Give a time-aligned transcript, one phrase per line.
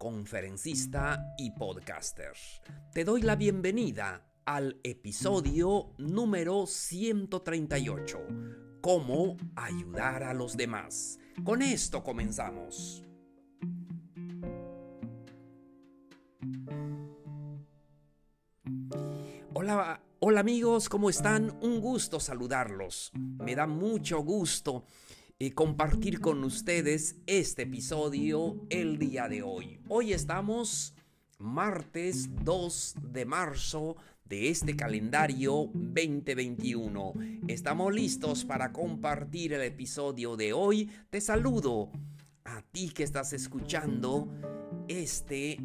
[0.00, 2.32] conferencista y podcaster.
[2.90, 8.18] Te doy la bienvenida al episodio número 138,
[8.80, 11.18] Cómo ayudar a los demás.
[11.44, 13.02] Con esto comenzamos.
[19.52, 21.58] Hola, hola amigos, ¿cómo están?
[21.60, 23.12] Un gusto saludarlos.
[23.14, 24.86] Me da mucho gusto
[25.42, 29.80] y compartir con ustedes este episodio el día de hoy.
[29.88, 30.94] Hoy estamos
[31.38, 37.14] martes 2 de marzo de este calendario 2021.
[37.48, 40.90] Estamos listos para compartir el episodio de hoy.
[41.08, 41.90] Te saludo
[42.44, 44.28] a ti que estás escuchando
[44.88, 45.56] este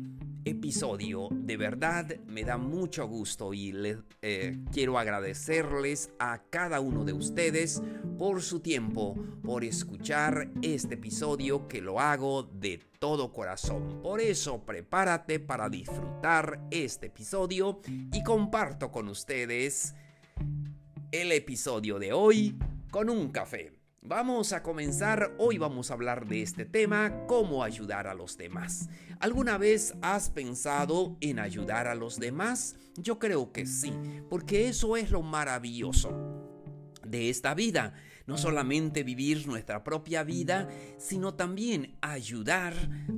[0.45, 1.27] episodio.
[1.31, 7.13] De verdad me da mucho gusto y le, eh, quiero agradecerles a cada uno de
[7.13, 7.81] ustedes
[8.17, 14.01] por su tiempo, por escuchar este episodio que lo hago de todo corazón.
[14.01, 17.81] Por eso prepárate para disfrutar este episodio
[18.13, 19.93] y comparto con ustedes
[21.11, 22.57] el episodio de hoy
[22.91, 23.84] con un café.
[24.07, 28.87] Vamos a comenzar, hoy vamos a hablar de este tema, cómo ayudar a los demás.
[29.19, 32.75] ¿Alguna vez has pensado en ayudar a los demás?
[32.97, 33.91] Yo creo que sí,
[34.29, 36.11] porque eso es lo maravilloso
[37.03, 37.95] de esta vida
[38.27, 42.73] no solamente vivir nuestra propia vida, sino también ayudar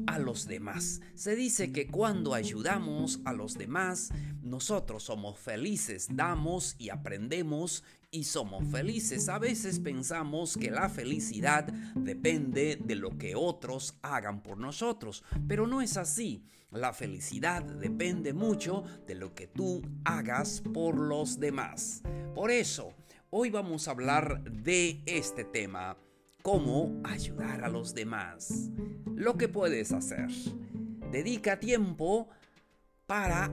[0.05, 1.01] a los demás.
[1.13, 4.09] Se dice que cuando ayudamos a los demás,
[4.41, 9.29] nosotros somos felices, damos y aprendemos y somos felices.
[9.29, 15.67] A veces pensamos que la felicidad depende de lo que otros hagan por nosotros, pero
[15.67, 16.43] no es así.
[16.71, 22.03] La felicidad depende mucho de lo que tú hagas por los demás.
[22.35, 22.93] Por eso,
[23.29, 25.97] Hoy vamos a hablar de este tema,
[26.41, 28.69] cómo ayudar a los demás.
[29.15, 30.29] Lo que puedes hacer.
[31.11, 32.29] Dedica tiempo
[33.05, 33.51] para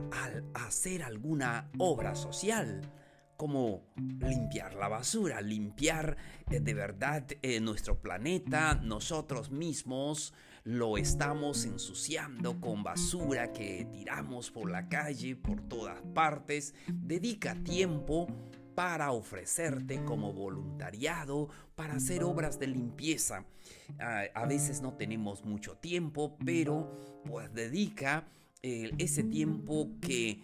[0.53, 2.89] hacer alguna obra social,
[3.37, 6.17] como limpiar la basura, limpiar
[6.49, 14.49] eh, de verdad eh, nuestro planeta, nosotros mismos lo estamos ensuciando con basura que tiramos
[14.49, 16.73] por la calle, por todas partes.
[16.87, 18.27] Dedica tiempo
[18.73, 23.45] para ofrecerte como voluntariado, para hacer obras de limpieza.
[23.99, 26.91] a veces no tenemos mucho tiempo, pero
[27.25, 28.27] pues dedica
[28.67, 30.41] eh, ese tiempo que,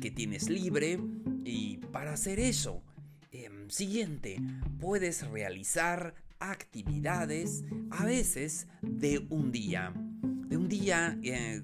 [0.00, 0.98] que, tienes libre
[1.44, 2.82] y para hacer eso.
[3.32, 4.40] Em, siguiente,
[4.78, 9.92] puedes realizar actividades a veces de un día.
[10.48, 11.62] De un día eh,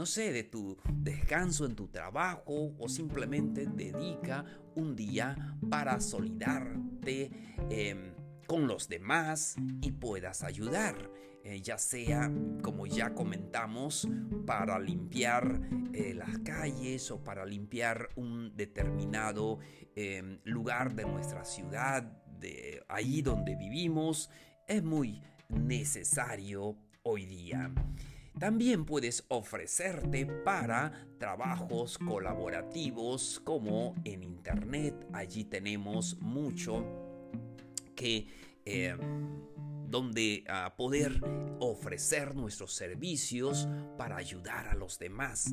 [0.00, 4.44] no sé, de tu descanso en tu trabajo o simplemente dedica
[4.74, 7.30] un día para solidarte
[7.68, 8.14] em,
[8.46, 11.10] con los demás y puedas ayudar.
[11.42, 12.30] Eh, ya sea,
[12.62, 14.06] como ya comentamos,
[14.46, 15.60] para limpiar
[15.94, 19.58] eh, las calles o para limpiar un determinado
[19.96, 24.28] em, lugar de nuestra ciudad, de ahí donde vivimos,
[24.68, 27.72] es muy necesario hoy día.
[28.38, 35.06] También puedes ofrecerte para trabajos colaborativos como en Internet.
[35.12, 36.84] Allí tenemos mucho
[37.96, 38.26] que...
[38.66, 38.94] Eh,
[39.90, 41.20] donde a poder
[41.58, 43.68] ofrecer nuestros servicios
[43.98, 45.52] para ayudar a los demás.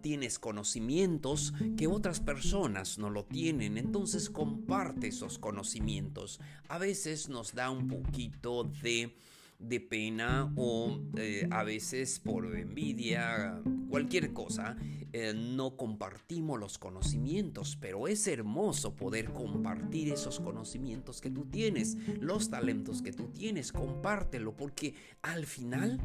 [0.00, 6.40] tienes conocimientos que otras personas no lo tienen, entonces comparte esos conocimientos.
[6.68, 9.16] A veces nos da un poquito de
[9.58, 14.76] de pena o eh, a veces por envidia, cualquier cosa,
[15.12, 21.96] eh, no compartimos los conocimientos, pero es hermoso poder compartir esos conocimientos que tú tienes,
[22.20, 26.00] los talentos que tú tienes, compártelo, porque al final,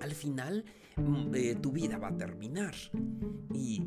[0.00, 0.64] al final,
[0.96, 2.74] mm, eh, tu vida va a terminar
[3.52, 3.82] y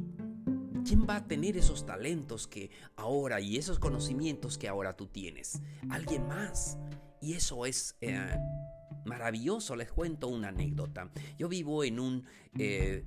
[0.85, 5.61] ¿Quién va a tener esos talentos que ahora y esos conocimientos que ahora tú tienes?
[5.89, 6.77] Alguien más.
[7.23, 8.37] Y eso es eh,
[9.05, 9.77] maravilloso.
[9.77, 11.09] Les cuento una anécdota.
[11.37, 12.25] Yo vivo en un
[12.59, 13.05] eh,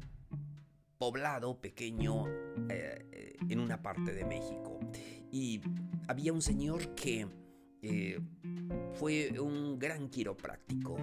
[0.97, 2.25] poblado pequeño
[2.71, 4.81] eh, en una parte de México.
[5.31, 5.61] Y
[6.09, 7.29] había un señor que
[8.95, 10.97] fue un gran quiropráctico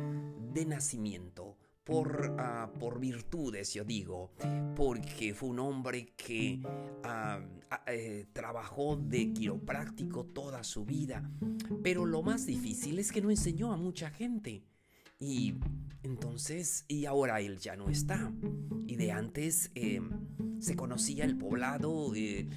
[0.51, 4.31] de nacimiento por, ah, por virtudes, yo digo,
[4.75, 6.61] porque fue un hombre que
[7.87, 11.29] eh, trabajó de quiropráctico toda su vida,
[11.83, 14.63] pero lo más difícil es que no enseñó a mucha gente.
[15.19, 15.55] Y
[16.03, 18.33] entonces, y ahora él ya no está.
[18.87, 20.01] Y de antes eh,
[20.59, 22.47] se conocía el poblado eh,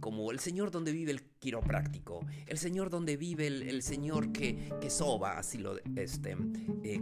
[0.00, 4.90] como el señor donde vive el quiropráctico, el señor donde vive el, señor que, que
[4.90, 6.36] soba, así lo este,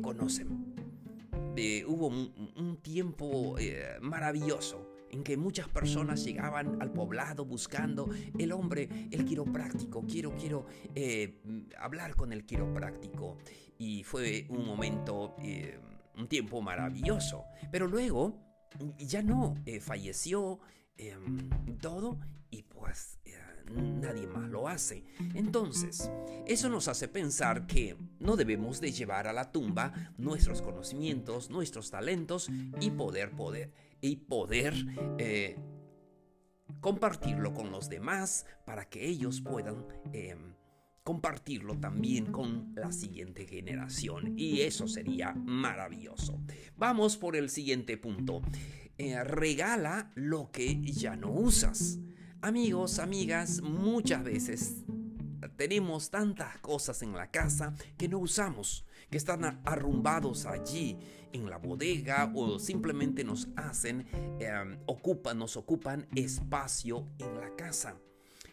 [0.02, 0.74] conocen
[1.86, 9.08] hubo un, tiempo eh, maravilloso en que muchas personas llegaban al poblado buscando el hombre,
[9.10, 11.40] el quiropráctico, quiero, quiero eh,
[11.78, 13.38] hablar con el quiropráctico.
[13.78, 15.78] Y fue un momento, eh,
[16.16, 17.44] un tiempo maravilloso.
[17.70, 18.36] Pero luego
[18.98, 20.58] ya no, falleció
[20.96, 21.48] em,
[21.80, 22.18] todo
[22.50, 23.18] y pues
[23.72, 25.04] nadie más lo hace.
[25.34, 26.10] Entonces,
[26.46, 31.90] eso nos hace pensar que no debemos de llevar a la tumba nuestros conocimientos, nuestros
[31.90, 32.48] talentos
[32.80, 34.74] y poder, poder, y poder
[35.18, 35.56] eh,
[36.80, 40.54] compartirlo con los demás para que ellos puedan em,
[41.02, 44.38] compartirlo también con la siguiente generación.
[44.38, 46.40] Y eso sería maravilloso.
[46.76, 48.42] Vamos por el siguiente punto.
[48.96, 51.98] Eh, regala lo que ya no usas.
[52.40, 54.84] Amigos, amigas, muchas veces
[55.56, 60.98] tenemos tantas cosas en la casa que no usamos, que están arrumbados allí
[61.32, 64.06] en la bodega o simplemente nos hacen,
[64.40, 67.96] em, ocupan, nos ocupan espacio en la casa.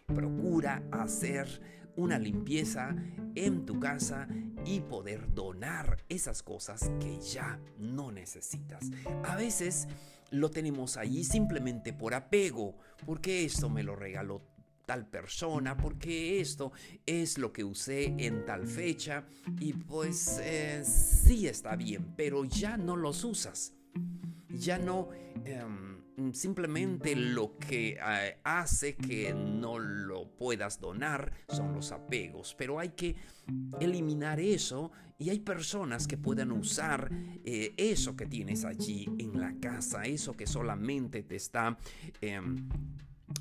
[0.07, 1.61] Procura hacer
[1.95, 2.95] una limpieza
[3.35, 4.27] en tu casa
[4.65, 8.89] y poder donar esas cosas que ya no necesitas.
[9.23, 9.87] A veces
[10.31, 14.41] lo tenemos allí simplemente por apego, porque esto me lo regaló
[14.85, 16.71] tal persona, porque esto
[17.05, 19.25] es lo que usé en tal fecha
[19.59, 23.73] y pues eh, sí está bien, pero ya no los usas.
[24.49, 25.09] Ya no...
[25.45, 26.00] Em,
[26.33, 32.89] simplemente lo que eh, hace que no lo puedas donar son los apegos, pero hay
[32.89, 33.15] que
[33.79, 37.09] eliminar eso y hay personas que puedan usar
[37.43, 41.77] eh, eso que tienes allí en la casa, eso que solamente te está...
[42.21, 42.69] Em,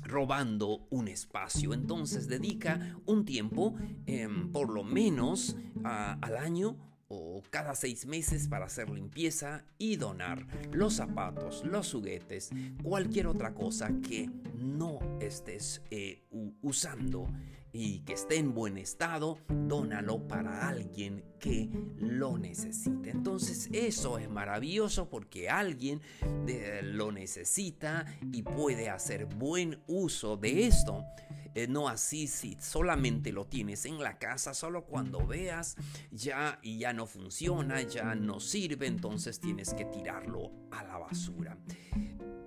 [0.03, 1.73] robando un espacio.
[1.73, 3.75] Entonces dedica un tiempo,
[4.05, 6.77] em, por lo menos al año,
[7.11, 13.53] o cada seis meses para hacer limpieza y donar los zapatos, los juguetes, cualquier otra
[13.53, 16.23] cosa que no estés eh,
[16.61, 17.27] usando
[17.73, 23.09] y que esté en buen estado, dónalo para alguien que lo necesite.
[23.09, 26.01] Entonces eso es maravilloso porque alguien
[26.47, 31.05] eh, lo necesita y puede hacer buen uso de esto.
[31.53, 35.75] Eh, no así si solamente lo tienes en la casa, solo cuando veas
[36.11, 41.57] ya y ya no funciona, ya no sirve, entonces tienes que tirarlo a la basura.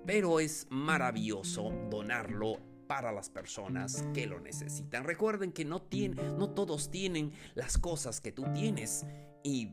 [0.06, 5.04] Pero es maravilloso donarlo para las personas que lo necesitan.
[5.04, 5.86] Recuerden que no,
[6.38, 9.06] no todos tienen las cosas que tú tienes
[9.42, 9.70] y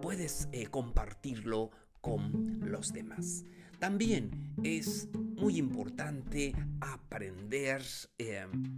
[0.00, 1.70] puedes eh, compartirlo
[2.00, 3.44] con los demás.
[3.78, 7.82] También es muy importante aprender
[8.18, 8.76] em,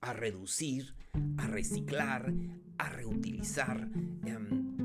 [0.00, 0.94] a reducir,
[1.38, 2.32] a reciclar,
[2.78, 3.88] a reutilizar
[4.24, 4.76] em,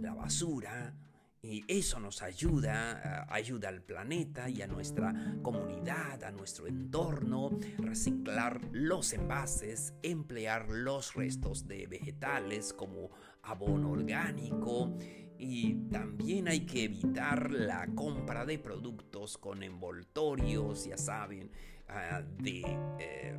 [0.00, 0.94] la basura,
[1.42, 8.60] y eso nos ayuda, ayuda al planeta y a nuestra comunidad, a nuestro entorno, reciclar
[8.72, 13.10] los envases, emplear los restos de vegetales como
[13.42, 14.96] abono orgánico
[15.38, 21.50] y también hay que evitar la compra de productos con envoltorios, ya saben,
[21.88, 22.62] ah, de...
[22.98, 23.38] Eh,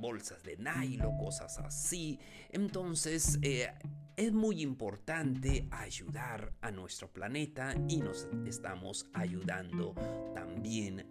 [0.00, 2.18] bolsas de nylon, cosas así.
[2.48, 3.68] Entonces, eh,
[4.16, 9.94] es muy importante ayudar a nuestro planeta y nos estamos ayudando
[10.34, 11.06] también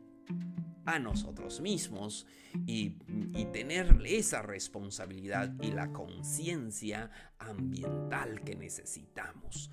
[0.85, 2.25] a nosotros mismos
[2.65, 2.97] y,
[3.35, 9.69] y, tener esa responsabilidad y la conciencia ambiental que necesitamos.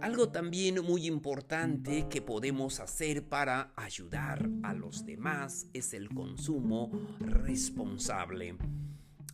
[0.00, 6.90] Algo también muy importante que podemos hacer para ayudar a los demás es el consumo
[7.20, 8.56] responsable.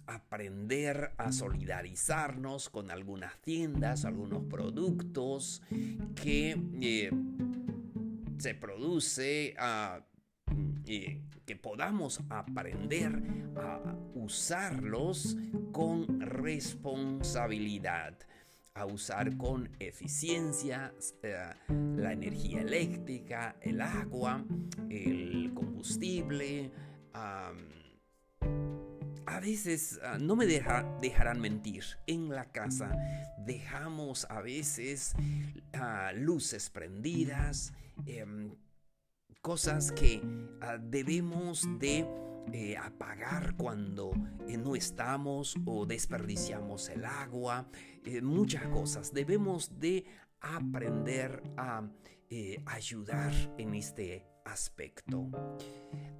[0.06, 5.60] Aprender a solidarizarnos con algunas tiendas, algunos productos
[6.14, 7.10] que eh,
[8.38, 10.06] se produce a
[10.84, 13.22] que podamos aprender
[13.56, 13.80] a
[14.14, 15.37] usarlos
[15.72, 18.16] con responsabilidad
[18.75, 21.53] a usar con eficiencia eh,
[21.97, 24.45] la energía eléctrica, el agua,
[24.89, 26.71] el combustible,
[29.31, 31.85] a veces ah, no me dejarán mentir.
[32.07, 32.97] En la casa
[33.39, 35.15] dejamos a veces
[35.73, 37.73] ah, luces prendidas,
[38.07, 38.55] em,
[39.41, 40.21] cosas que
[40.61, 42.07] ah, debemos de
[42.52, 44.12] eh, apagar cuando
[44.49, 47.68] eh, no estamos o desperdiciamos el agua,
[48.04, 49.12] eh, muchas cosas.
[49.12, 50.04] Debemos de
[50.40, 51.82] aprender a
[52.66, 55.28] ayudar en este aspecto.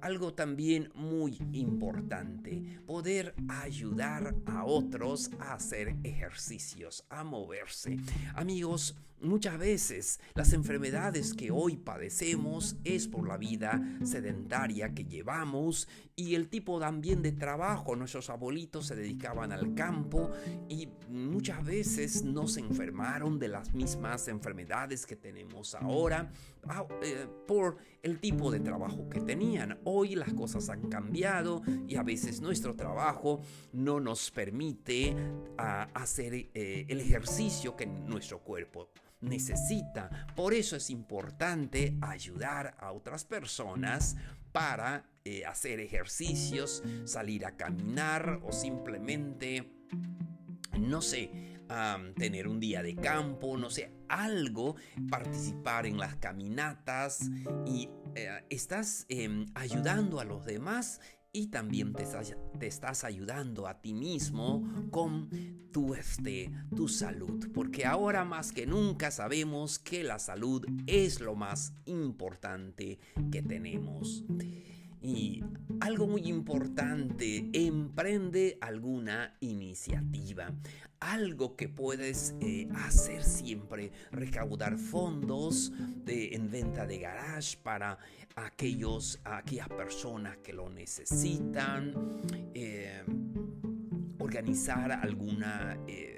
[0.01, 7.97] Algo también muy importante, poder ayudar a otros a hacer ejercicios, a moverse.
[8.33, 15.87] Amigos, Muchas veces las enfermedades que hoy padecemos es por la vida sedentaria que llevamos
[16.15, 17.95] y el tipo también de trabajo.
[17.95, 20.31] Nuestros abuelitos se dedicaban al campo
[20.67, 26.31] y muchas veces no se enfermaron de las mismas enfermedades que tenemos ahora
[26.67, 29.79] ah, eh, por el tipo de trabajo que tenían.
[29.83, 33.41] Hoy las cosas han cambiado y a veces nuestro trabajo
[33.73, 35.15] no nos permite
[35.57, 38.89] ah, hacer eh, el ejercicio que nuestro cuerpo
[39.21, 40.27] necesita.
[40.35, 44.15] Por eso es importante ayudar a otras personas
[44.51, 49.71] para eh, hacer ejercicios, salir a caminar o simplemente,
[50.79, 51.50] no sé,
[52.15, 54.75] tener un día de campo, no sé, algo,
[55.09, 57.29] participar en las caminatas
[57.65, 60.99] y eh, estás em, ayudando a los demás
[61.33, 62.03] y también te
[62.67, 65.29] estás, ayudando a ti mismo con
[65.71, 67.49] tu, este, tu salud.
[67.53, 72.99] Porque ahora más que nunca sabemos que la salud es lo más importante
[73.31, 74.25] que tenemos.
[75.01, 75.43] Y
[75.79, 80.53] algo muy importante, emprende alguna iniciativa.
[80.99, 85.73] Algo que puedes eh, hacer siempre, recaudar fondos
[86.05, 87.97] de, en venta de garage para
[88.35, 91.93] aquellos, aquellas personas que lo necesitan,
[92.53, 93.03] eh,
[94.19, 95.79] organizar alguna...
[95.87, 96.10] Eh,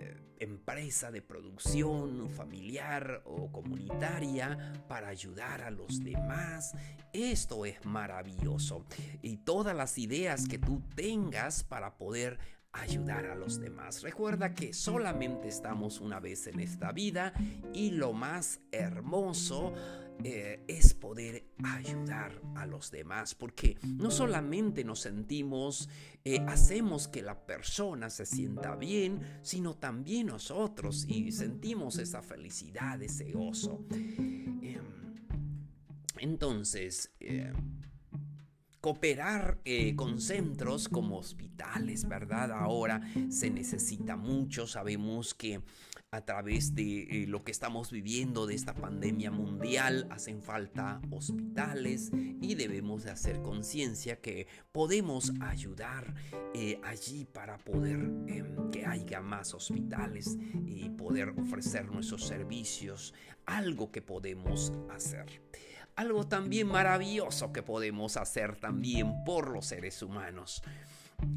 [0.44, 6.74] empresa de producción familiar o comunitaria para ayudar a los demás.
[7.12, 8.86] Esto es maravilloso.
[9.22, 12.40] Y todas las ideas que tú tengas para poder
[12.74, 14.02] ayudar a los demás.
[14.02, 17.34] Recuerda que solamente estamos una vez en esta vida
[17.72, 19.74] y lo más hermoso
[20.24, 25.90] eh, es poder ayudar a los demás, porque no solamente nos sentimos,
[26.24, 33.02] eh, hacemos que la persona se sienta bien, sino también nosotros y sentimos esa felicidad,
[33.02, 33.86] ese gozo.
[33.92, 34.82] Em,
[36.20, 37.52] entonces, eh,
[38.80, 39.62] cooperar
[39.96, 42.52] con centros como hospitales, ¿verdad?
[42.52, 45.62] Ahora se necesita mucho, sabemos que
[46.14, 50.06] a través de eh, lo que estamos viviendo de esta pandemia mundial.
[50.12, 56.14] Hacen falta hospitales y debemos de hacer conciencia que podemos ayudar
[56.54, 63.16] eh, allí para poder em, que haya más hospitales y poder ofrecer nuestros servicios.
[63.48, 65.42] Algo que podemos hacer.
[65.96, 70.62] Algo también maravilloso que podemos hacer también por los seres humanos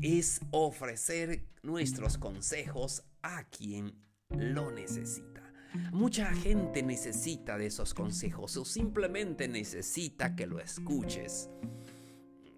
[0.03, 5.43] es ofrecer nuestros consejos a quien lo necesita.
[5.93, 11.51] Mucha gente necesita de esos consejos o simplemente necesita que lo escuches.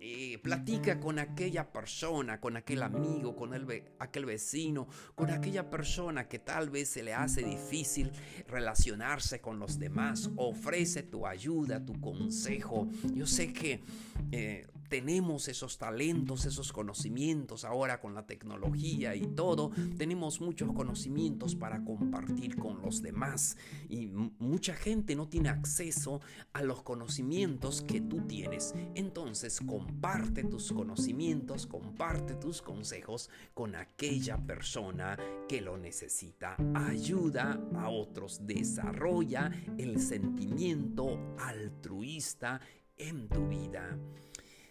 [0.01, 3.67] Y platica con aquella persona, con aquel amigo, con el,
[3.99, 8.13] aquel vecino, con aquella persona que tal vez se le hace difícil
[8.47, 10.31] relacionarse con los demás.
[10.37, 12.89] Ofrece tu ayuda, tu consejo.
[13.13, 13.83] Yo sé que
[14.31, 21.55] eh, tenemos esos talentos, esos conocimientos ahora con la tecnología y todo, tenemos muchos conocimientos
[21.55, 23.57] para compartir con los demás
[23.89, 26.21] y mucha gente no tiene acceso
[26.53, 28.75] a los conocimientos que tú tienes.
[28.95, 35.19] Entonces comparte tus conocimientos, comparte tus consejos con aquella persona
[35.49, 36.57] que lo necesita.
[36.75, 42.61] Ayuda a otros, desarrolla el sentimiento altruista
[42.97, 43.97] en tu vida.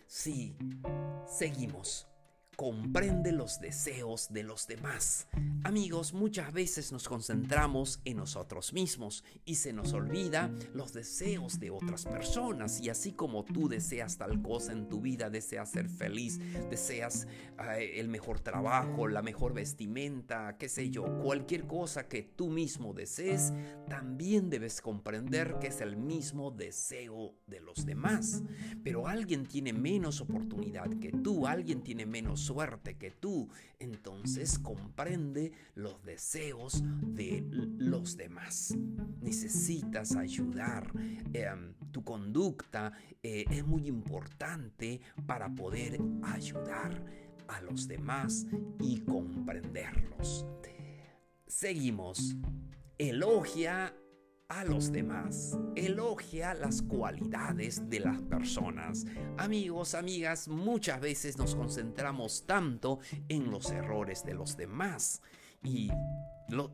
[0.08, 0.58] Sí,
[1.28, 2.08] seguimos
[2.58, 5.28] comprende los deseos de los demás.
[5.64, 11.70] Amigos, muchas veces nos concentramos en nosotros mismos y se nos olvida los deseos de
[11.70, 12.82] otras personas.
[12.82, 16.40] Y así como tú deseas tal cosa en tu vida, deseas ser feliz,
[16.72, 17.28] deseas
[17.78, 22.96] eh, el mejor trabajo, la mejor vestimenta, qué sé yo, cualquier cosa que tú mismo
[22.96, 23.54] desees,
[23.88, 28.42] también debes comprender que es el mismo deseo de los demás.
[28.84, 35.52] Pero alguien tiene menos oportunidad que tú, alguien tiene menos suerte que tú, entonces comprende
[35.76, 37.44] los deseos de
[37.78, 38.74] los demás.
[39.22, 40.90] Necesitas ayudar.
[41.34, 47.04] Em, tu conducta eh, es muy importante para poder ayudar
[47.50, 48.46] a los demás
[48.80, 50.46] y comprenderlos.
[51.46, 52.36] Seguimos.
[52.98, 53.94] Elogia
[54.50, 55.58] a los demás.
[55.76, 59.06] Elogia las cualidades de las personas.
[59.38, 65.22] Amigos, amigas, muchas veces nos concentramos tanto en los errores de los demás
[65.64, 65.90] y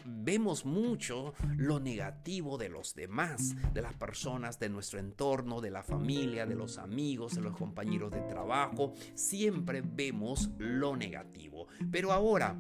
[0.05, 5.81] vemos mucho lo negativo de los demás, de las personas de nuestro entorno, de la
[5.81, 8.93] familia, de los amigos, de los compañeros de trabajo.
[9.15, 11.67] Siempre vemos lo negativo.
[11.91, 12.55] Pero ahora,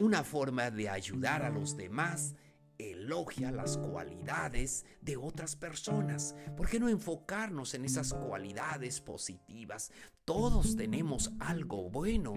[0.00, 2.34] una forma de ayudar a los demás
[2.78, 6.34] elogia las cualidades de otras personas.
[6.56, 9.90] ¿Por qué no enfocarnos en esas cualidades positivas?
[10.24, 12.34] Todos tenemos algo bueno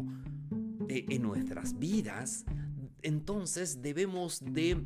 [0.88, 2.46] eh, en nuestras vidas.
[3.02, 4.86] Entonces debemos de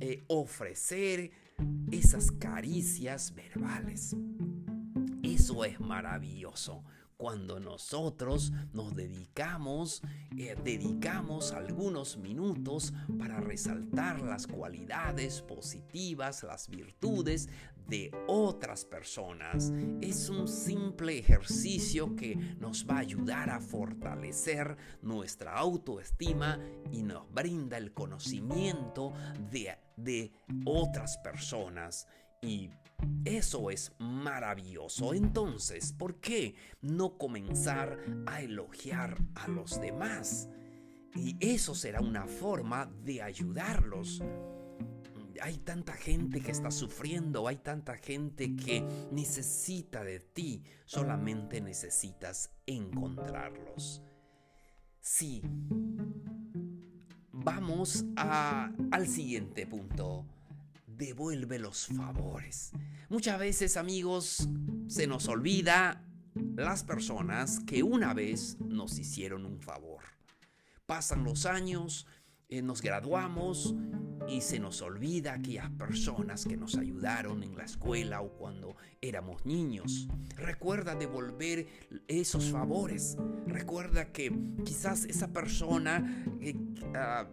[0.00, 1.30] eh, ofrecer
[1.90, 4.16] esas caricias verbales.
[5.22, 6.84] Eso es maravilloso
[7.22, 10.02] cuando nosotros nos dedicamos,
[10.36, 17.48] eh, dedicamos algunos minutos para resaltar las cualidades positivas, las virtudes
[17.86, 19.72] de otras personas.
[20.00, 26.58] Es un simple ejercicio que nos va a ayudar a fortalecer nuestra autoestima
[26.90, 29.12] y nos brinda el conocimiento
[29.48, 30.32] de, de
[30.64, 32.08] otras personas.
[32.42, 32.70] Y
[33.24, 35.14] eso es maravilloso.
[35.14, 40.48] Entonces, ¿por qué no comenzar a elogiar a los demás?
[41.14, 44.22] Y eso será una forma de ayudarlos.
[45.40, 50.64] Hay tanta gente que está sufriendo, hay tanta gente que necesita de ti.
[50.84, 54.02] Solamente necesitas encontrarlos.
[55.00, 55.42] Sí.
[57.30, 60.26] Vamos al siguiente punto
[61.06, 62.70] devuelve los favores.
[63.08, 64.48] Muchas veces, amigos,
[64.86, 66.04] se nos olvida
[66.54, 70.04] las personas que una vez nos hicieron un favor.
[70.86, 72.06] Pasan los años,
[72.48, 73.74] eh, nos graduamos
[74.28, 79.44] y se nos olvida aquellas personas que nos ayudaron en la escuela o cuando éramos
[79.44, 80.06] niños.
[80.36, 81.66] Recuerda devolver
[82.06, 83.16] esos favores.
[83.48, 84.32] Recuerda que
[84.64, 86.54] quizás esa persona eh,
[86.94, 87.26] ah,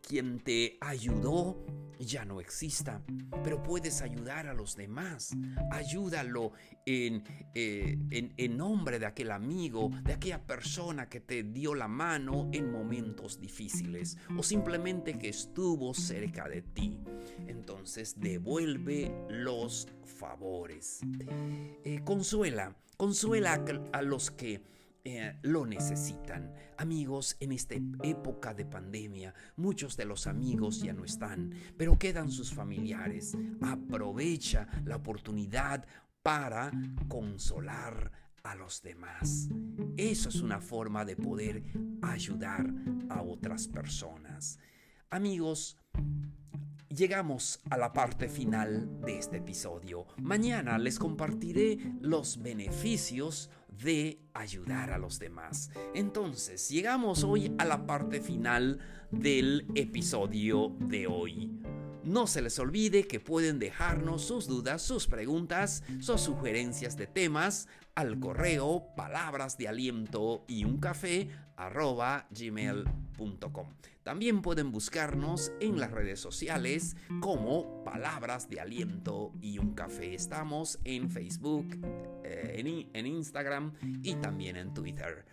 [0.00, 1.66] quien te ayudó
[2.04, 3.02] ya no exista,
[3.42, 5.32] pero puedes ayudar a los demás.
[5.70, 6.52] Ayúdalo
[6.86, 11.88] en, eh, en, en, nombre de aquel amigo, de aquella persona que te dio la
[11.88, 16.98] mano en momentos difíciles o simplemente que estuvo cerca de ti.
[17.46, 21.00] Entonces devuelve los favores.
[21.84, 24.62] Eh, consuela, consuela a los que
[25.06, 26.54] eh, lo necesitan.
[26.78, 32.30] Amigos, en esta época de pandemia, muchos de los amigos ya no están, pero quedan
[32.30, 33.36] sus familiares.
[33.60, 35.86] Aprovecha la oportunidad
[36.22, 36.72] para
[37.06, 38.10] consolar
[38.44, 39.50] a los demás.
[39.98, 41.62] Eso es una forma de poder
[42.00, 42.66] ayudar
[43.10, 44.58] a otras personas.
[45.10, 45.76] Amigos,
[46.88, 50.06] llegamos a la parte final de este episodio.
[50.16, 53.50] Mañana les compartiré los beneficios
[53.82, 55.70] de ayudar a los demás.
[55.94, 58.78] Entonces, llegamos hoy a la parte final
[59.10, 61.50] del episodio de hoy.
[62.04, 67.68] No se les olvide que pueden dejarnos sus dudas, sus preguntas, sus sugerencias de temas
[67.94, 73.66] al correo palabras de aliento y un café arroba gmail.com.
[74.02, 80.14] También pueden buscarnos en las redes sociales como Palabras de Aliento y un Café.
[80.14, 81.80] Estamos en Facebook,
[82.22, 85.24] eh, en, en Instagram y también en Twitter.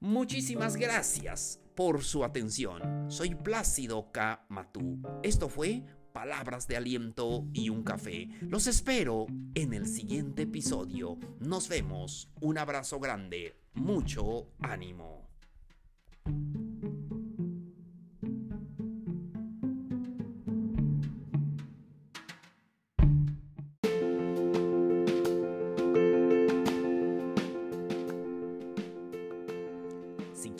[0.00, 3.10] Muchísimas gracias por su atención.
[3.10, 4.44] Soy Plácido K.
[4.48, 5.00] Matú.
[5.22, 8.28] Esto fue Palabras de Aliento y un Café.
[8.40, 11.18] Los espero en el siguiente episodio.
[11.40, 12.28] Nos vemos.
[12.40, 13.56] Un abrazo grande.
[13.74, 15.28] Mucho ánimo.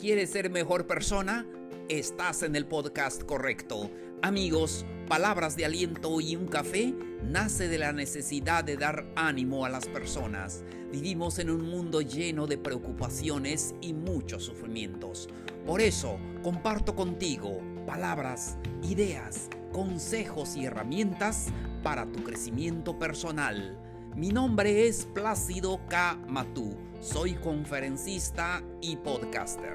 [0.09, 1.45] ¿Quieres ser mejor persona?
[1.87, 3.91] Estás en el podcast correcto.
[4.23, 6.93] Amigos, palabras de aliento y un café
[7.23, 10.63] nace de la necesidad de dar ánimo a las personas.
[10.91, 15.27] Vivimos en un mundo lleno de preocupaciones y muchos sufrimientos.
[15.65, 21.47] Por eso, comparto contigo palabras, ideas, consejos y herramientas
[21.81, 23.79] para tu crecimiento personal.
[24.15, 26.19] Mi nombre es Plácido K.
[26.27, 26.77] Matú.
[27.01, 29.73] Soy conferencista y podcaster.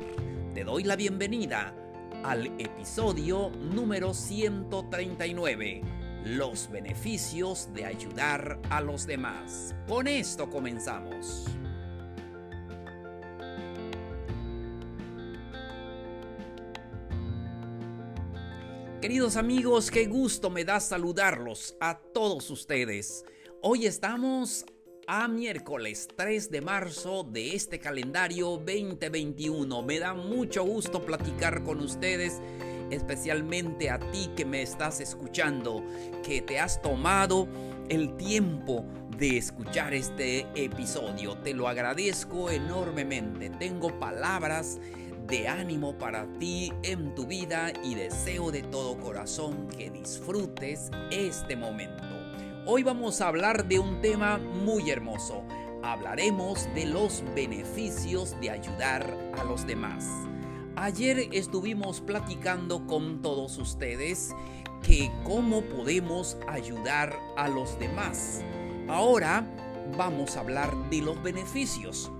[0.55, 1.75] Te doy la bienvenida
[2.24, 5.82] al episodio número 139,
[6.24, 9.74] los beneficios de ayudar a los demás.
[9.87, 11.44] Con esto comenzamos.
[19.02, 23.22] Queridos amigos, qué gusto me da saludarlos a todos ustedes.
[23.60, 24.64] Hoy estamos
[25.06, 29.82] a miércoles 3 de marzo de este calendario 2021.
[29.82, 32.40] Me da mucho gusto platicar con ustedes,
[32.90, 35.84] especialmente a ti que me estás escuchando,
[36.22, 37.48] que te has tomado
[37.88, 38.84] el tiempo
[39.18, 41.36] de escuchar este episodio.
[41.38, 43.50] Te lo agradezco enormemente.
[43.50, 44.80] Tengo palabras
[45.26, 51.56] de ánimo para ti en tu vida y deseo de todo corazón que disfrutes este
[51.56, 52.13] momento.
[52.66, 55.42] Hoy vamos a hablar de un tema muy hermoso.
[55.83, 60.09] Hablaremos de los beneficios de ayudar a los demás.
[60.77, 64.35] Ayer estuvimos platicando con todos ustedes
[64.83, 68.42] que cómo podemos ayudar a los demás.
[68.88, 69.46] Ahora
[69.98, 72.11] vamos a hablar de los beneficios.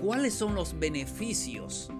[0.00, 1.90] ¿Cuáles son los beneficios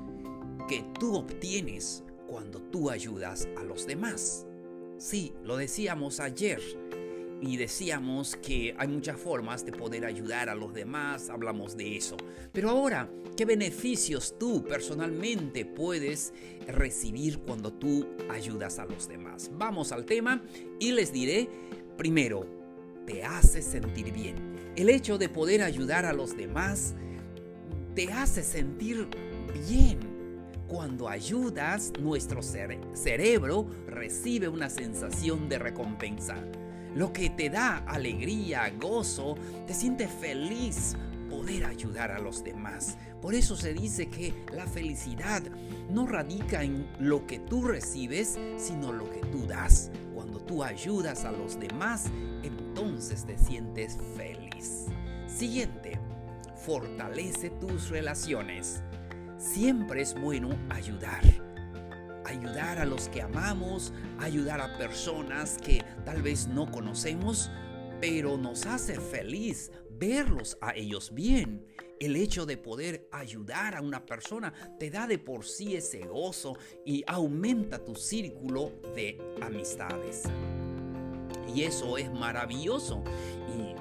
[0.68, 4.46] que tú obtienes cuando tú ayudas a los demás.
[4.98, 6.60] Sí, lo decíamos ayer
[7.40, 12.16] y decíamos que hay muchas formas de poder ayudar a los demás, hablamos de eso.
[12.52, 16.32] Pero ahora, ¿qué beneficios tú personalmente puedes
[16.66, 19.50] recibir cuando tú ayudas a los demás?
[19.54, 20.42] Vamos al tema
[20.80, 21.48] y les diré,
[21.96, 22.46] primero,
[23.06, 24.36] te hace sentir bien.
[24.76, 26.94] El hecho de poder ayudar a los demás
[27.94, 29.08] te hace sentir
[29.68, 30.18] bien
[30.68, 36.36] cuando ayudas, nuestro cerebro recibe una sensación de recompensa.
[36.98, 39.36] Lo que te da alegría, gozo,
[39.68, 40.96] te siente feliz
[41.30, 42.98] poder ayudar a los demás.
[43.22, 45.40] Por eso se dice que la felicidad
[45.88, 49.92] no radica en lo que tú recibes, sino lo que tú das.
[50.12, 52.06] Cuando tú ayudas a los demás,
[52.42, 54.86] entonces te sientes feliz.
[55.28, 56.00] Siguiente,
[56.66, 58.82] fortalece tus relaciones.
[59.38, 61.22] Siempre es bueno ayudar.
[62.28, 67.50] Ayudar a los que amamos, ayudar a personas que tal vez no conocemos,
[68.02, 71.64] pero nos hace feliz verlos a ellos bien.
[71.98, 76.58] El hecho de poder ayudar a una persona te da de por sí ese gozo
[76.84, 80.24] y aumenta tu círculo de amistades.
[81.54, 83.02] Y eso es maravilloso.
[83.56, 83.74] Y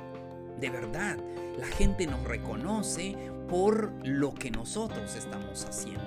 [0.61, 1.17] de verdad,
[1.59, 3.13] la gente nos reconoce
[3.49, 6.01] por lo que nosotros estamos haciendo.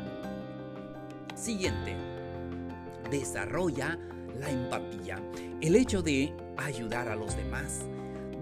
[1.35, 1.97] Siguiente,
[3.11, 3.99] desarrolla
[4.39, 5.19] la empatía.
[5.61, 7.81] El hecho de ayudar a los demás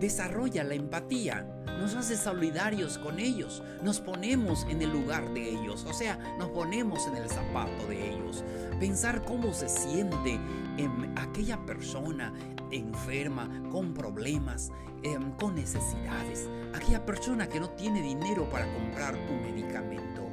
[0.01, 1.47] desarrolla la empatía,
[1.79, 6.51] nos hace solidarios con ellos, nos ponemos en el lugar de ellos, o sea, nos
[6.51, 8.45] ponemos en el zapato de ellos.
[8.81, 10.39] Pensar cómo se siente
[10.77, 12.33] en aquella persona
[12.71, 14.71] enferma, con problemas,
[15.03, 20.29] em, con necesidades, aquella persona que no tiene dinero para comprar un medicamento.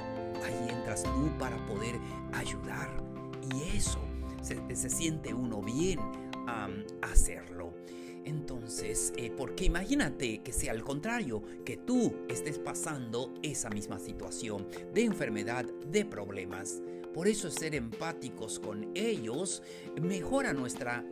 [0.46, 1.96] Ahí entras tú para poder
[2.34, 2.90] ayudar
[3.54, 4.05] y eso
[4.46, 6.00] se, siente uno bien
[7.02, 7.74] hacerlo.
[8.26, 14.68] Entonces, eh, porque imagínate que sea al contrario, que tú estés pasando esa misma situación
[14.94, 16.82] de enfermedad, de problemas.
[17.14, 19.62] Por eso ser empáticos con ellos
[20.02, 21.06] mejora nuestra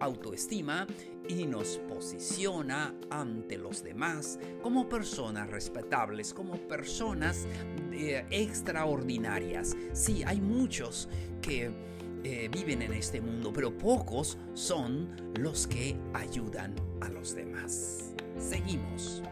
[0.00, 0.86] autoestima
[1.28, 7.46] y nos posiciona ante los demás como personas respetables, como personas
[7.92, 9.76] eh, extraordinarias.
[9.92, 11.08] Sí, hay muchos
[11.42, 11.72] que
[12.24, 18.12] eh, viven en este mundo, pero pocos son los que ayudan a los demás.
[18.38, 19.22] Seguimos.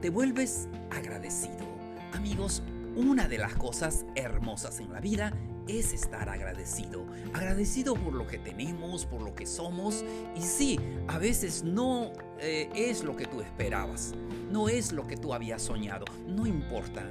[0.00, 1.66] Te vuelves agradecido.
[2.12, 2.62] Amigos,
[2.96, 5.32] una de las cosas hermosas en la vida
[5.68, 7.06] es estar agradecido.
[7.32, 10.04] Agradecido por lo que tenemos, por lo que somos.
[10.36, 14.14] Y sí, a veces no eh, es lo que tú esperabas.
[14.50, 16.04] No es lo que tú habías soñado.
[16.26, 17.08] No importa.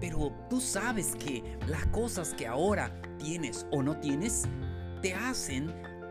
[0.00, 4.44] Pero tú sabes que las cosas que ahora tienes o no tienes
[5.02, 5.70] te hacen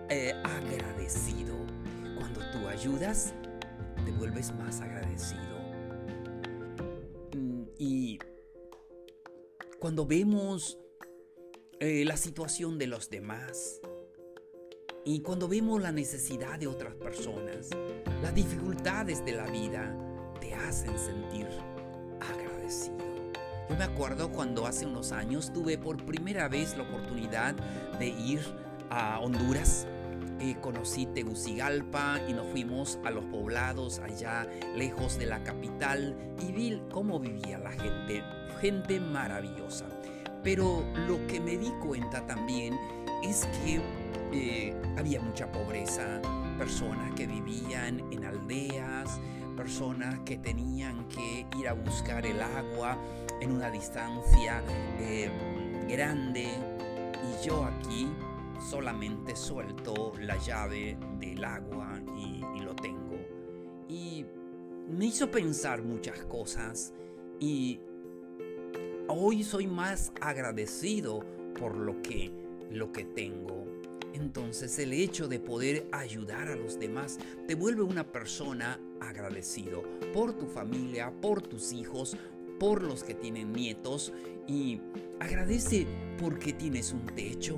[0.10, 1.56] eh, agradecido.
[2.18, 3.34] Cuando tú ayudas,
[4.06, 5.42] te vuelves más agradecido.
[7.36, 8.20] Mm, y
[9.80, 10.78] cuando vemos
[11.80, 13.80] eh, la situación de los demás
[15.06, 17.70] y cuando vemos la necesidad de otras personas,
[18.22, 19.96] las dificultades de la vida,
[20.40, 21.48] te hacen sentir.
[23.70, 27.54] Yo me acuerdo cuando hace unos años tuve por primera vez la oportunidad
[28.00, 28.42] de ir
[28.90, 29.86] a Honduras.
[30.40, 36.52] Eh, conocí Tegucigalpa y nos fuimos a los poblados allá lejos de la capital y
[36.52, 38.24] vi cómo vivía la gente,
[38.60, 39.86] gente maravillosa.
[40.44, 42.76] Pero lo que me di cuenta también
[43.24, 43.82] es que
[44.34, 46.20] eh, había mucha pobreza,
[46.58, 49.20] personas que vivían en aldeas,
[49.56, 52.98] personas que tenían que ir a buscar el agua
[53.42, 54.64] en una distancia
[55.00, 55.30] eh,
[55.88, 56.48] grande.
[57.24, 58.08] Y yo aquí
[58.70, 63.18] solamente suelto la llave del agua y, y lo tengo.
[63.88, 64.26] Y
[64.90, 66.94] me hizo pensar muchas cosas
[67.40, 67.80] y
[69.08, 71.22] hoy soy más agradecido
[71.60, 72.32] por lo que,
[72.72, 73.66] lo que tengo.
[74.14, 80.34] Entonces el hecho de poder ayudar a los demás te vuelve una persona agradecido por
[80.34, 82.18] tu familia, por tus hijos,
[82.60, 84.14] por los que tienen nietos
[84.48, 84.82] y
[85.20, 85.88] agradece
[86.20, 87.58] porque tienes un techo.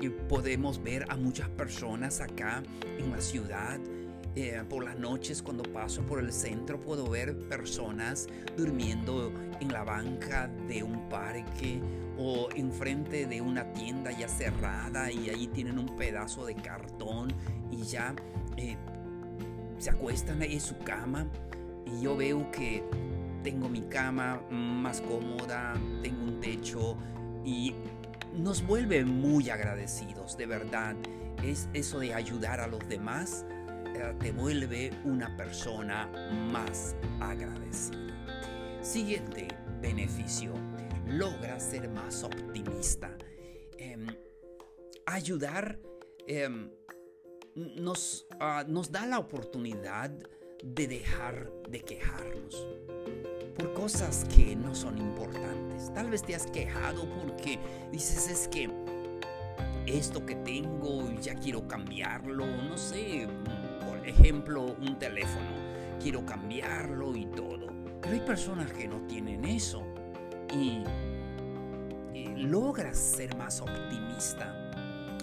[0.00, 2.62] Y podemos ver a muchas personas acá
[2.98, 3.80] en la ciudad
[4.38, 9.82] eh, por las noches cuando paso por el centro puedo ver personas durmiendo en la
[9.82, 11.80] banca de un parque
[12.18, 17.32] o enfrente de una tienda ya cerrada y ahí tienen un pedazo de cartón
[17.70, 18.14] y ya
[18.58, 18.76] eh,
[19.78, 21.26] se acuestan en su cama
[21.86, 22.84] y yo veo que
[23.46, 26.96] tengo mi cama más cómoda, tengo un techo
[27.44, 27.76] y
[28.34, 30.96] nos vuelve muy agradecidos, de verdad.
[31.44, 33.46] Es eso de ayudar a los demás
[34.18, 36.06] te vuelve una persona
[36.50, 37.96] más agradecida.
[38.82, 39.46] Siguiente
[39.80, 40.52] beneficio,
[41.06, 43.16] logra ser más optimista.
[43.78, 44.08] Em,
[45.06, 45.78] ayudar
[46.26, 46.68] em,
[47.54, 50.10] nos, ah, nos da la oportunidad
[50.62, 52.66] de dejar de quejarnos
[53.56, 55.92] por cosas que no son importantes.
[55.94, 57.58] Tal vez te has quejado porque
[57.90, 58.70] dices es que
[59.86, 63.28] esto que tengo ya quiero cambiarlo, no sé,
[64.06, 65.66] ejemplo, un teléfono.
[66.00, 67.68] Quiero cambiarlo y todo.
[68.00, 69.82] Pero hay personas que no tienen eso.
[70.54, 70.84] Y,
[72.36, 74.54] logras ser más optimista.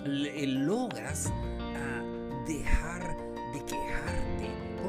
[0.05, 1.31] logras
[1.75, 2.03] ah,
[2.47, 3.15] dejar
[3.53, 3.75] de por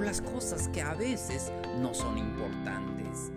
[0.04, 3.32] las cosas que a veces no son importantes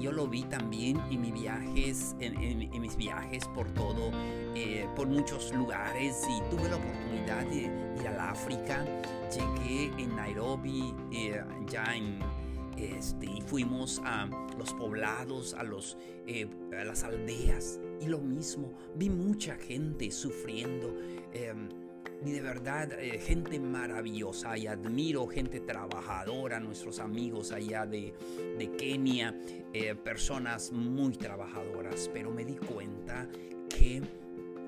[0.00, 4.10] yo lo vi también en mis viajes, en, mis viajes por todo,
[4.54, 7.64] eh, por muchos lugares y tuve la oportunidad de
[8.00, 8.84] ir al África.
[9.30, 12.20] Llegué en Nairobi, eh, ya en
[12.76, 18.72] este, y fuimos a los poblados, a, los, eh, a las aldeas y lo mismo,
[18.94, 20.94] vi mucha gente sufriendo.
[21.32, 21.68] Em,
[22.24, 28.14] y de verdad eh, gente maravillosa y admiro gente trabajadora, nuestros amigos allá de,
[28.76, 29.38] Kenia,
[29.72, 33.28] eh, personas muy trabajadoras, pero me di cuenta
[33.68, 34.02] que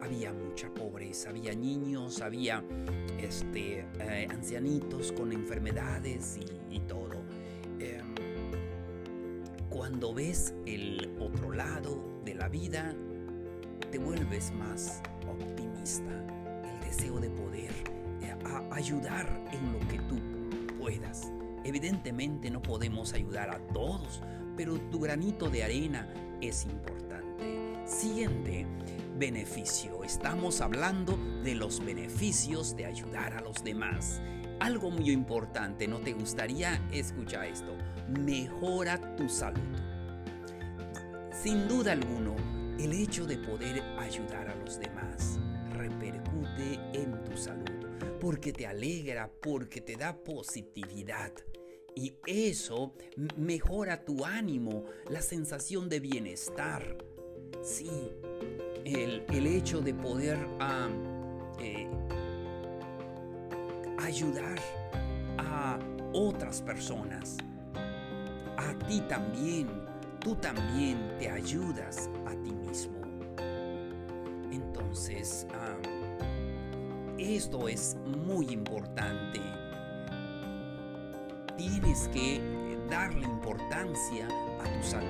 [0.00, 2.64] había mucha pobreza, había niños, había
[3.20, 7.22] este, eh, ancianitos con enfermedades y, y todo.
[7.78, 8.14] Em,
[9.68, 12.94] cuando ves el otro lado de la vida,
[13.90, 16.39] te vuelves más optimista
[16.90, 17.70] deseo de poder
[18.20, 18.34] eh,
[18.72, 20.18] ayudar en lo que tú
[20.76, 21.30] puedas.
[21.62, 24.20] Evidentemente no podemos ayudar a todos,
[24.56, 27.84] pero tu granito de arena es importante.
[27.86, 28.66] Siguiente
[29.16, 30.02] beneficio.
[30.02, 34.20] Estamos hablando de los beneficios de ayudar a los demás.
[34.58, 37.72] Algo muy importante, ¿no te gustaría escuchar esto?
[38.08, 39.60] Mejora tu salud.
[41.32, 42.34] Sin duda alguno,
[42.78, 45.38] el hecho de poder ayudar a los demás
[45.70, 47.86] repercute en tu salud,
[48.20, 51.32] porque te alegra, porque te da positividad.
[51.94, 52.94] Y eso
[53.36, 56.96] mejora tu ánimo, la sensación de bienestar.
[57.62, 57.90] Sí,
[58.84, 60.38] el, hecho de poder
[61.60, 61.88] eh,
[63.98, 64.58] ayudar
[65.38, 65.78] a
[66.12, 67.36] otras personas,
[68.56, 69.68] a ti también,
[70.20, 72.39] tú también te ayudas a.
[74.90, 75.46] Entonces,
[77.16, 79.38] esto es muy importante.
[81.56, 82.40] Tienes que
[82.90, 85.06] darle importancia a tu salud.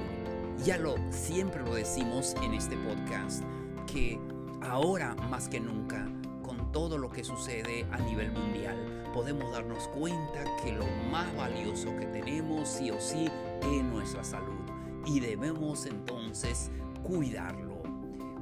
[0.66, 3.42] Ya lo siempre lo decimos en este podcast
[3.90, 4.20] que
[4.60, 6.06] ahora más que nunca
[6.42, 8.76] con todo lo que sucede a nivel mundial
[9.14, 13.30] podemos darnos cuenta que lo más valioso que tenemos sí o sí
[13.62, 14.60] es nuestra salud
[15.06, 16.70] y debemos entonces
[17.02, 17.80] cuidarlo.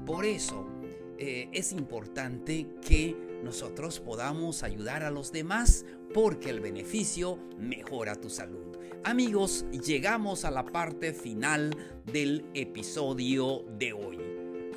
[0.04, 0.66] Por eso
[1.18, 8.30] eh, es importante que nosotros podamos ayudar a los demás porque el beneficio mejora tu
[8.30, 8.76] salud.
[9.04, 14.27] Amigos, llegamos a la parte final del episodio de hoy.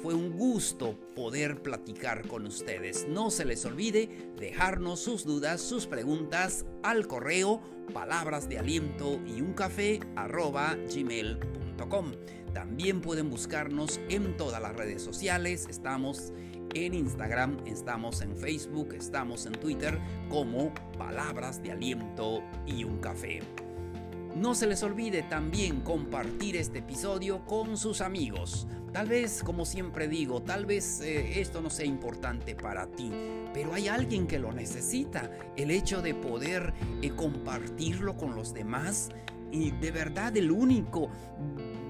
[0.01, 3.07] Fue un gusto poder platicar con ustedes.
[3.07, 7.61] No se les olvide dejarnos sus dudas, sus preguntas al correo
[7.93, 12.11] palabras de aliento y un café gmail.com.
[12.53, 15.67] También pueden buscarnos en todas las redes sociales.
[15.69, 16.33] Estamos
[16.73, 23.41] en Instagram, estamos en Facebook, estamos en Twitter como Palabras de Aliento y un Café.
[24.35, 28.65] No se les olvide también compartir este episodio con sus amigos.
[28.93, 33.11] Tal vez, como siempre digo, tal vez eh, esto no sea importante para ti,
[33.53, 35.29] pero hay alguien que lo necesita.
[35.57, 39.09] El hecho de poder eh, compartirlo con los demás
[39.51, 41.09] y de verdad el único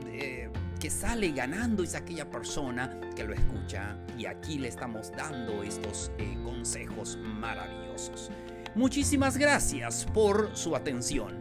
[0.07, 0.49] eh,
[0.79, 6.11] que sale ganando es aquella persona que lo escucha y aquí le estamos dando estos
[6.43, 8.31] consejos maravillosos.
[8.73, 11.40] Muchísimas gracias por su atención.